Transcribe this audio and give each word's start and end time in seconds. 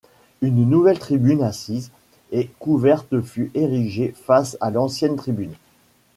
Une 0.41 0.67
nouvelle 0.67 0.97
tribune 0.97 1.43
assise 1.43 1.91
et 2.31 2.49
couverte 2.57 3.21
fut 3.21 3.51
érigée 3.53 4.15
face 4.25 4.57
à 4.59 4.71
l'ancienne 4.71 5.15
tribune. 5.15 5.53